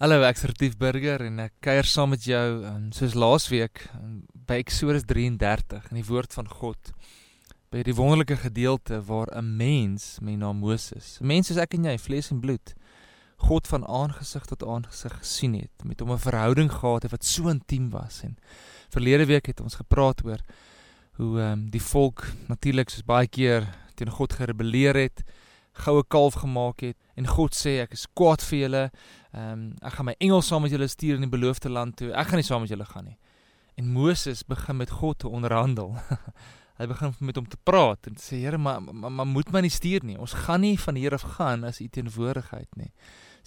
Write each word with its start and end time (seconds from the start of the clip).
Hallo, 0.00 0.22
ek's 0.24 0.46
Retief 0.48 0.78
Burger 0.80 1.20
en 1.26 1.42
ek 1.44 1.58
kuier 1.60 1.84
saam 1.84 2.14
met 2.14 2.22
jou 2.24 2.44
um, 2.64 2.86
soos 2.96 3.12
laasweek 3.12 3.82
um, 3.98 4.22
by 4.48 4.56
Eksodus 4.62 5.02
33 5.04 5.90
in 5.90 5.98
die 5.98 6.04
woord 6.08 6.32
van 6.32 6.46
God. 6.48 6.88
By 7.68 7.82
die 7.84 7.92
wonderlike 7.98 8.38
gedeelte 8.40 9.02
waar 9.04 9.28
'n 9.36 9.50
mens 9.58 10.16
met 10.24 10.38
naam 10.40 10.64
Moses, 10.64 11.18
'n 11.20 11.26
mens 11.28 11.52
soos 11.52 11.60
ek 11.60 11.76
en 11.76 11.84
jy, 11.84 11.98
vlees 11.98 12.30
en 12.32 12.40
bloed, 12.40 12.72
God 13.44 13.68
van 13.68 13.84
aangesig 13.84 14.48
tot 14.48 14.64
aangesig 14.64 15.18
gesien 15.20 15.60
het, 15.60 15.84
met 15.84 16.00
hom 16.00 16.16
'n 16.16 16.24
verhouding 16.24 16.72
gehad 16.72 17.02
het 17.02 17.12
wat 17.12 17.24
so 17.24 17.52
intiem 17.52 17.90
was 17.90 18.22
en 18.24 18.38
verlede 18.88 19.26
week 19.26 19.52
het 19.52 19.60
ons 19.60 19.76
gepraat 19.84 20.24
oor 20.24 20.40
hoe 21.20 21.40
um, 21.40 21.68
die 21.68 21.84
volk 21.92 22.24
natuurlik 22.48 22.88
soos 22.88 23.04
baie 23.04 23.28
keer 23.28 23.68
teen 23.96 24.08
God 24.08 24.32
gerebelleer 24.32 24.96
het 24.96 25.24
goue 25.72 26.04
kalf 26.08 26.40
gemaak 26.42 26.80
het 26.84 26.96
en 27.18 27.28
God 27.28 27.54
sê 27.56 27.80
ek 27.84 27.94
is 27.96 28.06
kwaad 28.16 28.42
vir 28.48 28.58
julle. 28.64 28.84
Ehm 29.30 29.52
um, 29.52 29.66
ek 29.86 29.94
gaan 29.94 30.08
my 30.08 30.14
engel 30.18 30.42
saam 30.42 30.64
met 30.66 30.72
julle 30.74 30.88
stuur 30.90 31.14
in 31.20 31.26
die 31.26 31.30
beloofde 31.30 31.70
land 31.70 31.96
toe. 31.96 32.10
Ek 32.10 32.30
gaan 32.30 32.40
nie 32.42 32.46
saam 32.46 32.64
met 32.64 32.70
julle 32.72 32.86
gaan 32.88 33.04
nie. 33.06 33.18
En 33.78 33.92
Moses 33.94 34.42
begin 34.44 34.76
met 34.76 34.90
God 34.90 35.18
te 35.18 35.28
onderhandel. 35.28 35.94
Hy 36.80 36.86
begin 36.90 37.14
met 37.18 37.36
hom 37.36 37.46
te 37.48 37.58
praat 37.62 38.06
en 38.08 38.16
sê 38.16 38.40
Here, 38.40 38.58
maar 38.58 38.82
maar 38.82 39.12
ma, 39.12 39.24
moet 39.24 39.52
my 39.52 39.60
nie 39.60 39.70
stuur 39.70 40.04
nie. 40.04 40.18
Ons 40.18 40.34
gaan 40.46 40.64
nie 40.64 40.78
van 40.80 40.98
hier 40.98 41.14
af 41.14 41.26
gaan 41.36 41.64
as 41.68 41.80
u 41.80 41.86
teenwoordigheid 41.88 42.76
nie. 42.80 42.90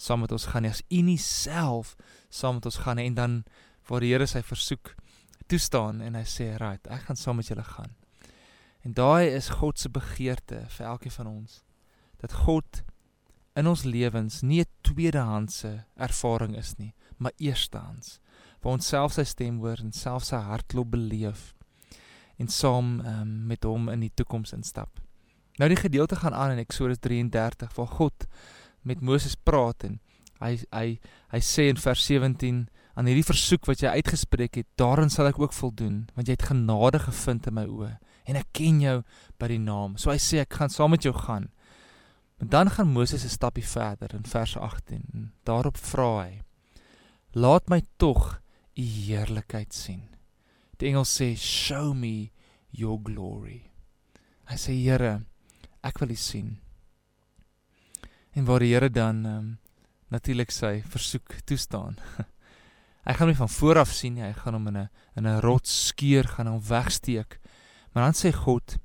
Saam 0.00 0.24
met 0.24 0.32
ons 0.32 0.46
gaan 0.52 0.64
nie 0.64 0.72
as 0.72 0.82
u 0.88 1.00
nie 1.02 1.18
self 1.20 1.96
saam 2.30 2.60
met 2.60 2.70
ons 2.70 2.80
gaan 2.86 2.96
nie 2.96 3.08
en 3.10 3.18
dan 3.18 3.36
waar 3.88 4.00
die 4.00 4.14
Here 4.14 4.26
sy 4.26 4.40
versoek 4.42 4.94
toestaan 5.46 6.00
en 6.00 6.14
hy 6.14 6.24
sê, 6.24 6.56
"Right, 6.56 6.86
ek 6.88 7.10
gaan 7.10 7.16
saam 7.16 7.36
met 7.36 7.46
julle 7.46 7.64
gaan." 7.64 7.92
En 8.84 8.92
daai 8.92 9.28
is 9.28 9.48
God 9.48 9.78
se 9.78 9.88
begeerte 9.88 10.64
vir 10.68 10.86
elkeen 10.86 11.12
van 11.12 11.26
ons 11.26 11.62
dat 12.20 12.32
God 12.32 12.82
in 13.54 13.68
ons 13.70 13.84
lewens 13.84 14.42
nie 14.42 14.60
'n 14.60 14.70
tweedehandse 14.82 15.84
ervaring 15.96 16.56
is 16.56 16.74
nie, 16.76 16.94
maar 17.16 17.32
eerstehands. 17.38 18.20
Waar 18.60 18.72
ons 18.72 18.86
self 18.86 19.12
sy 19.12 19.24
stem 19.24 19.58
hoor 19.58 19.78
en 19.78 19.92
self 19.92 20.24
sy 20.24 20.36
hartklop 20.36 20.90
beleef 20.90 21.54
en 22.38 22.48
saam 22.48 23.00
um, 23.00 23.46
met 23.46 23.64
hom 23.64 23.88
in 23.88 24.00
die 24.00 24.12
toekoms 24.14 24.52
instap. 24.52 25.00
Nou 25.58 25.68
die 25.68 25.78
gedeelte 25.78 26.16
gaan 26.16 26.34
aan 26.34 26.50
in 26.50 26.58
Eksodus 26.58 26.98
33 26.98 27.74
waar 27.74 27.86
God 27.86 28.26
met 28.82 29.00
Moses 29.00 29.34
praat 29.34 29.84
en 29.84 30.00
hy 30.40 30.58
hy 30.72 30.98
hy 31.30 31.40
sê 31.40 31.68
in 31.70 31.76
vers 31.76 32.06
17 32.06 32.66
aan 32.94 33.06
hierdie 33.06 33.26
versoek 33.26 33.66
wat 33.66 33.82
jy 33.82 33.88
uitgespreek 33.88 34.54
het, 34.54 34.66
daarin 34.78 35.10
sal 35.10 35.26
ek 35.30 35.38
ook 35.38 35.52
voldoen 35.52 36.08
want 36.14 36.26
jy 36.28 36.34
het 36.34 36.50
genade 36.50 36.98
gevind 37.06 37.46
in 37.46 37.54
my 37.54 37.66
oë 37.70 37.92
en 38.24 38.36
ek 38.40 38.50
ken 38.56 38.80
jou 38.80 39.02
by 39.38 39.48
die 39.52 39.60
naam. 39.60 39.98
So 40.00 40.10
hy 40.10 40.18
sê 40.18 40.42
ek 40.42 40.58
gaan 40.58 40.72
saam 40.72 40.94
met 40.94 41.04
jou 41.04 41.14
gaan. 41.14 41.50
En 42.36 42.48
dan 42.48 42.70
gaan 42.70 42.88
Moses 42.88 43.24
'n 43.24 43.28
stapie 43.28 43.66
verder 43.66 44.14
in 44.14 44.26
vers 44.26 44.56
18. 44.56 45.32
Daarop 45.42 45.76
vra 45.76 46.22
hy: 46.22 46.42
"Laat 47.30 47.68
my 47.68 47.82
tog 47.96 48.40
u 48.74 48.82
heerlikheid 48.82 49.74
sien." 49.74 50.02
Die 50.76 50.88
engel 50.88 51.04
sê: 51.04 51.36
"Show 51.36 51.94
me 51.94 52.30
your 52.70 53.00
glory." 53.02 53.70
Hy 54.44 54.56
sê: 54.56 54.72
"Here, 54.72 55.24
ek 55.80 55.98
wil 55.98 56.10
u 56.10 56.14
sien." 56.14 56.58
En 58.30 58.44
waar 58.44 58.58
die 58.58 58.72
Here 58.72 58.90
dan 58.90 59.24
um, 59.24 59.58
natuurlik 60.08 60.50
sy 60.50 60.82
versoek 60.82 61.36
toestaan. 61.44 61.96
hy 63.06 63.12
gaan 63.12 63.28
hom 63.28 63.36
van 63.36 63.48
voor 63.48 63.78
af 63.78 63.92
sien, 63.92 64.16
hy 64.16 64.32
gaan 64.32 64.54
hom 64.54 64.66
in 64.66 64.76
'n 64.76 64.88
in 65.16 65.26
'n 65.26 65.40
rots 65.40 65.86
skeur 65.86 66.28
gaan 66.28 66.46
hom 66.46 66.60
wegsteek. 66.60 67.40
Maar 67.92 68.04
dan 68.04 68.14
sê 68.14 68.34
God: 68.34 68.76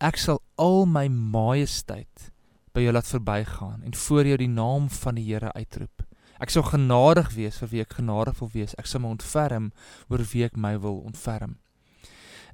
"Ek 0.00 0.16
sal 0.16 0.42
al 0.56 0.86
my 0.86 1.08
majesteit 1.08 2.31
by 2.72 2.84
jou 2.86 2.92
laat 2.92 3.08
verbygaan 3.08 3.82
en 3.84 3.94
voor 3.94 4.26
jou 4.26 4.38
die 4.40 4.50
naam 4.50 4.88
van 4.90 5.18
die 5.18 5.26
Here 5.28 5.52
uitroep. 5.52 6.04
Ek 6.42 6.50
sal 6.50 6.64
genadig 6.66 7.34
wees 7.36 7.60
vir 7.62 7.70
wie 7.70 7.82
ek 7.84 7.98
genadig 8.00 8.40
wil 8.40 8.50
wees. 8.54 8.74
Ek 8.80 8.88
sal 8.90 9.04
my 9.04 9.12
ontferm 9.14 9.70
oor 10.10 10.24
wie 10.32 10.44
ek 10.46 10.56
my 10.58 10.74
wil 10.80 11.02
ontferm. 11.06 11.58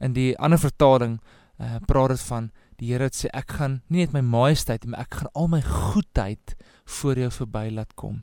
In 0.04 0.12
die 0.12 0.34
ander 0.36 0.60
vertaling 0.60 1.18
uh, 1.58 1.78
praat 1.88 2.16
dit 2.16 2.24
van 2.28 2.50
die 2.78 2.90
Here 2.92 3.08
sê 3.14 3.30
ek 3.32 3.56
gaan 3.58 3.80
nie 3.88 4.04
net 4.04 4.14
my 4.14 4.22
majesteit 4.22 4.84
maar 4.86 5.06
ek 5.06 5.20
gaan 5.20 5.32
al 5.34 5.48
my 5.54 5.62
goedheid 5.64 6.54
voor 6.98 7.22
jou 7.24 7.30
verby 7.40 7.64
laat 7.72 7.94
kom. 7.96 8.22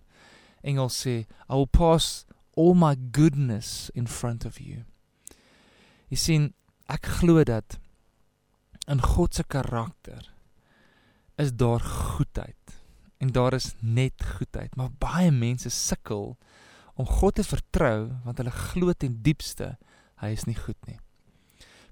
Engel 0.63 0.91
sê 0.93 1.23
I 1.49 1.55
will 1.55 1.69
pass 1.71 2.25
all 2.55 2.75
my 2.75 2.95
goodness 2.95 3.89
in 3.95 4.07
front 4.07 4.45
of 4.45 4.59
you. 4.61 4.85
Jy 6.13 6.19
sien 6.19 6.53
ek 6.91 7.09
glo 7.19 7.43
dat 7.43 7.79
in 8.87 9.01
God 9.01 9.33
se 9.33 9.43
karakter 9.49 10.34
is 11.35 11.53
daar 11.53 11.79
goedheid. 11.79 12.75
En 13.17 13.31
daar 13.31 13.53
is 13.53 13.73
net 13.79 14.23
goedheid. 14.37 14.75
Maar 14.75 14.89
baie 14.97 15.31
mense 15.31 15.69
sukkel 15.69 16.37
om 16.95 17.05
God 17.05 17.35
te 17.35 17.43
vertrou 17.43 18.11
want 18.23 18.37
hulle 18.37 18.51
glo 18.51 18.93
ten 18.93 19.19
diepste 19.21 19.75
hy 20.23 20.31
is 20.35 20.45
nie 20.47 20.55
goed 20.55 20.79
nie. 20.87 20.99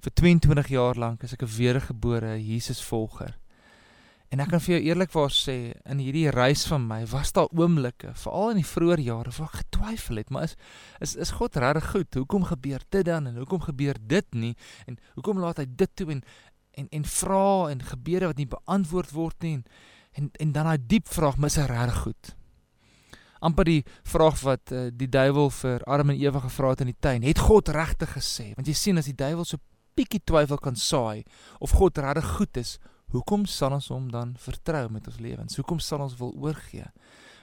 Vir 0.04 0.12
22 0.20 0.68
jaar 0.72 1.00
lank 1.00 1.24
is 1.24 1.34
ek 1.34 1.44
'n 1.44 1.56
wedergebore 1.58 2.36
Jesus 2.40 2.84
volger. 2.84 3.38
En 4.34 4.40
ek 4.40 4.50
kan 4.50 4.60
vir 4.60 4.74
jou 4.74 4.82
eerlikwaar 4.82 5.30
sê 5.30 5.74
in 5.86 6.00
hierdie 6.02 6.32
reis 6.34 6.66
van 6.66 6.88
my 6.88 7.04
was 7.06 7.32
daar 7.32 7.52
oomblikke 7.54 8.16
veral 8.18 8.50
in 8.50 8.64
die 8.64 8.66
vroeë 8.66 9.04
jare 9.06 9.34
waar 9.38 9.52
ek 9.52 9.60
getwyfel 9.60 10.18
het 10.18 10.30
maar 10.34 10.44
is 10.44 10.56
is 11.06 11.16
is 11.16 11.32
God 11.38 11.56
regtig 11.56 11.92
goed? 11.92 12.14
Hoekom 12.14 12.44
gebeur 12.44 12.82
dit 12.90 13.06
dan 13.06 13.28
en 13.28 13.36
hoekom 13.38 13.62
gebeur 13.62 13.96
dit 14.02 14.26
nie? 14.34 14.56
En 14.88 14.98
hoekom 15.14 15.40
laat 15.40 15.58
hy 15.58 15.68
dit 15.70 15.96
toe? 15.96 16.10
En 16.12 16.24
en 16.78 16.88
en 16.90 17.06
vra 17.06 17.70
en 17.72 17.84
gebede 17.84 18.30
wat 18.32 18.40
nie 18.42 18.50
beantwoord 18.50 19.12
word 19.12 19.42
nie 19.46 19.58
en 19.60 19.66
en, 20.14 20.30
en 20.40 20.52
dan 20.52 20.70
daai 20.70 20.88
diep 20.88 21.10
vraag 21.10 21.38
mis 21.42 21.58
is 21.58 21.70
reg 21.70 22.02
goed. 22.06 22.36
amper 23.44 23.68
die 23.68 23.82
vraag 24.08 24.38
wat 24.40 24.72
uh, 24.72 24.86
die 24.88 25.10
duiwel 25.12 25.50
vir 25.52 25.82
Adam 25.84 26.14
en 26.14 26.20
Eva 26.22 26.40
gevra 26.46 26.70
het 26.72 26.84
in 26.86 26.94
die 26.94 27.00
tuin, 27.00 27.26
het 27.28 27.42
God 27.44 27.74
regtig 27.76 28.14
gesê? 28.16 28.54
Want 28.56 28.70
jy 28.72 28.76
sien 28.80 29.02
as 29.02 29.10
die 29.10 29.18
duiwel 29.20 29.44
so 29.44 29.60
bietjie 30.00 30.22
twyfel 30.24 30.62
kan 30.64 30.80
saai 30.80 31.26
of 31.60 31.74
God 31.76 32.00
regtig 32.00 32.30
goed 32.38 32.62
is, 32.62 32.78
hoekom 33.12 33.44
sal 33.44 33.76
ons 33.76 33.92
hom 33.92 34.08
dan 34.14 34.32
vertrou 34.40 34.86
met 34.96 35.12
ons 35.12 35.20
lewens? 35.20 35.60
Hoekom 35.60 35.84
sal 35.84 36.06
ons 36.06 36.16
wil 36.22 36.32
oorgee? 36.40 36.88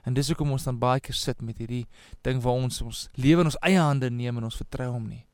En 0.08 0.16
dis 0.16 0.32
hoekom 0.32 0.56
ons 0.56 0.64
dan 0.64 0.80
baie 0.80 1.04
keer 1.04 1.20
sit 1.20 1.44
met 1.44 1.60
hierdie 1.60 1.84
ding 2.24 2.40
waar 2.40 2.56
ons 2.64 2.80
ons 2.80 3.04
lewe 3.20 3.44
in 3.44 3.52
ons 3.52 3.60
eie 3.60 3.84
hande 3.84 4.08
neem 4.08 4.40
en 4.40 4.48
ons 4.48 4.60
vertrou 4.62 4.88
hom 4.94 5.04
nie. 5.04 5.26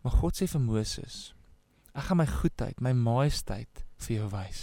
Maar 0.00 0.16
God 0.16 0.40
sê 0.40 0.48
vir 0.48 0.64
Moses, 0.64 1.34
Ek 1.98 2.06
gaan 2.06 2.20
my 2.20 2.28
goedheid, 2.30 2.78
my 2.84 2.94
majesteit 2.94 3.82
vir 4.04 4.20
jou 4.20 4.28
wys. 4.30 4.62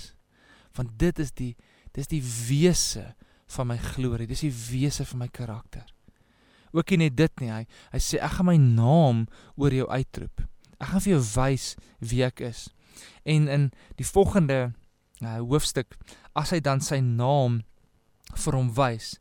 Want 0.77 0.95
dit 0.99 1.19
is 1.19 1.33
die 1.35 1.53
dis 1.95 2.09
die 2.11 2.21
wese 2.23 3.13
van 3.55 3.69
my 3.69 3.77
glorie, 3.79 4.27
dis 4.27 4.43
die 4.43 4.55
wese 4.71 5.05
van 5.07 5.21
my 5.23 5.29
karakter. 5.31 5.85
Ook 6.75 6.91
nie 6.91 7.05
net 7.05 7.15
dit 7.19 7.43
nie, 7.43 7.51
hy 7.51 7.63
hy 7.93 8.01
sê 8.03 8.19
ek 8.23 8.37
gaan 8.37 8.49
my 8.49 8.57
naam 8.59 9.25
oor 9.55 9.75
jou 9.75 9.87
uitroep. 9.87 10.43
Ek 10.79 10.91
gaan 10.91 11.03
vir 11.05 11.15
jou 11.15 11.21
wys 11.35 11.67
wie 12.03 12.23
ek 12.27 12.43
is. 12.43 12.65
En 13.23 13.47
in 13.51 13.69
die 13.99 14.07
volgende 14.07 14.59
uh, 15.23 15.39
hoofstuk 15.39 15.95
as 16.35 16.51
hy 16.55 16.59
dan 16.63 16.83
sy 16.83 16.99
naam 17.03 17.61
vir 18.35 18.57
hom 18.59 18.71
wys, 18.75 19.15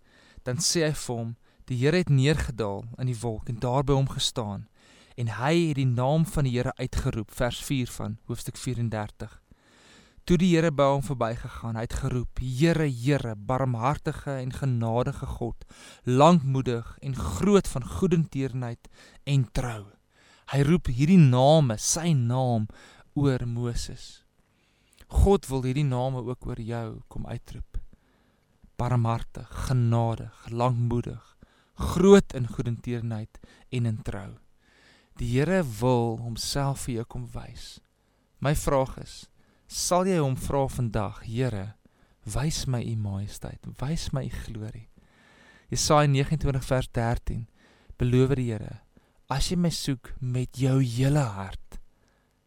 dan 0.47 0.59
sê 0.63 0.87
hy 0.89 0.95
vir 0.99 1.21
hom 1.21 1.35
die 1.71 1.79
Here 1.81 2.03
het 2.03 2.11
neergedaal 2.13 2.85
in 3.01 3.09
die 3.09 3.19
wolk 3.23 3.49
en 3.49 3.61
daar 3.63 3.87
by 3.87 3.95
hom 3.97 4.11
gestaan 4.11 4.67
en 5.15 5.37
hy 5.39 5.55
het 5.69 5.79
die 5.79 5.89
naam 5.89 6.27
van 6.27 6.49
die 6.49 6.57
Here 6.57 6.75
uitgeroep 6.79 7.31
vers 7.31 7.63
4 7.63 7.91
van 8.01 8.19
hoofstuk 8.27 8.57
34 8.57 9.41
toe 10.25 10.39
die 10.41 10.55
Here 10.55 10.71
by 10.73 10.87
hom 10.89 11.03
verbygegaan 11.05 11.77
het 11.77 11.99
geroep 12.01 12.41
Here 12.41 12.87
Here 12.89 13.35
barmhartige 13.37 14.39
en 14.39 14.55
genadige 14.57 15.27
God 15.37 15.67
lankmoedig 16.09 16.95
en 17.05 17.17
groot 17.17 17.69
van 17.69 17.85
goedertierenheid 17.85 18.89
en 19.29 19.45
trou. 19.53 19.83
Hy 20.53 20.61
roep 20.65 20.89
hierdie 20.89 21.21
name 21.21 21.77
sy 21.77 22.15
naam 22.17 22.69
oor 23.13 23.45
Moses. 23.45 24.25
God 25.13 25.49
wil 25.53 25.67
hierdie 25.69 25.87
name 25.89 26.25
ook 26.25 26.49
oor 26.49 26.61
jou 26.61 26.89
kom 27.13 27.29
uitroep. 27.29 27.77
Barmhartig 28.81 29.53
genadig 29.69 30.49
lankmoedig 30.49 31.37
groot 31.75 32.33
in 32.33 32.49
goedertierenheid 32.49 33.45
en 33.69 33.93
in 33.93 34.01
trou 34.07 34.31
Die 35.21 35.29
Here 35.31 35.63
wil 35.81 36.17
homself 36.19 36.89
vir 36.89 36.97
jou 36.99 37.05
kom 37.15 37.29
wys. 37.31 37.79
My 38.43 38.51
vraag 38.59 38.97
is, 38.99 39.29
sal 39.71 40.09
jy 40.11 40.19
hom 40.19 40.35
vra 40.35 40.65
vandag, 40.67 41.21
Here, 41.23 41.77
wys 42.27 42.65
my 42.67 42.81
u 42.83 42.97
majesteit, 42.99 43.63
wys 43.79 44.09
my 44.13 44.25
u 44.27 44.33
glorie. 44.45 44.89
Jesaja 45.71 46.09
29 46.11 46.67
vers 46.67 46.89
13 46.91 47.47
beloof 47.99 48.35
die 48.41 48.49
Here, 48.51 48.81
as 49.31 49.53
jy 49.53 49.61
my 49.61 49.71
soek 49.71 50.11
met 50.19 50.59
jou 50.59 50.81
hele 50.83 51.23
hart, 51.37 51.79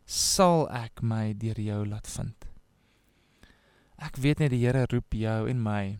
sal 0.03 0.67
ek 0.67 0.99
my 0.99 1.31
deur 1.39 1.59
jou 1.59 1.79
laat 1.87 2.07
vind. 2.17 2.49
Ek 3.97 4.19
weet 4.19 4.43
net 4.43 4.51
die 4.51 4.65
Here 4.65 4.83
roep 4.91 5.15
jou 5.15 5.39
en 5.47 5.63
my 5.63 5.97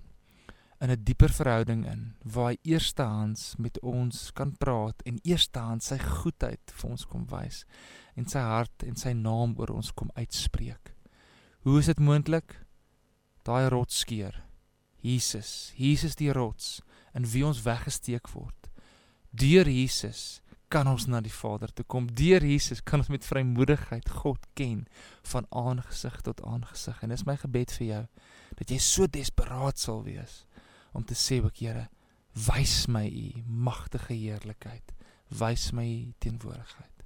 in 0.79 0.91
'n 0.91 1.03
dieper 1.03 1.29
verhouding 1.33 1.85
in 1.85 2.13
waar 2.23 2.51
hy 2.51 2.57
eerstehands 2.61 3.55
met 3.57 3.79
ons 3.79 4.31
kan 4.33 4.57
praat 4.57 5.01
en 5.01 5.19
eerstehands 5.23 5.87
sy 5.87 5.97
goedheid 5.97 6.73
vir 6.73 6.89
ons 6.89 7.05
kom 7.05 7.25
wys 7.31 7.65
en 8.15 8.25
sy 8.29 8.39
hart 8.39 8.83
en 8.83 8.95
sy 8.95 9.13
naam 9.13 9.55
oor 9.57 9.73
ons 9.73 9.91
kom 9.91 10.11
uitspreek. 10.13 10.93
Hoe 11.61 11.79
is 11.79 11.85
dit 11.85 11.99
moontlik? 11.99 12.65
Daai 13.43 13.69
rots 13.69 13.99
skeer. 13.99 14.43
Jesus, 15.01 15.73
Jesus 15.75 16.15
die 16.15 16.31
rots 16.31 16.81
in 17.13 17.25
wie 17.25 17.45
ons 17.45 17.63
weggesteek 17.63 18.29
word. 18.33 18.69
Deur 19.31 19.67
Jesus 19.69 20.41
kan 20.69 20.87
ons 20.87 21.07
na 21.07 21.21
die 21.23 21.33
Vader 21.33 21.71
toe 21.73 21.85
kom. 21.87 22.07
Deur 22.11 22.43
Jesus 22.43 22.81
kan 22.83 22.99
ons 22.99 23.09
met 23.09 23.25
vrymoedigheid 23.25 24.09
God 24.09 24.45
ken 24.53 24.85
van 25.31 25.47
aangesig 25.49 26.21
tot 26.21 26.41
aangesig. 26.43 27.03
En 27.03 27.09
dis 27.09 27.25
my 27.25 27.37
gebed 27.39 27.71
vir 27.79 27.87
jou 27.87 28.03
dat 28.57 28.71
jy 28.71 28.79
so 28.81 29.07
desperaat 29.07 29.79
sal 29.79 30.03
wees 30.03 30.46
om 30.97 31.05
te 31.05 31.15
sê, 31.15 31.39
"O 31.45 31.49
Here, 31.53 31.87
wys 32.33 32.87
my 32.87 33.05
u 33.05 33.43
magtige 33.45 34.13
heerlikheid, 34.13 34.93
wys 35.29 35.71
my 35.71 35.85
u 35.85 36.13
teenwoordigheid." 36.17 36.96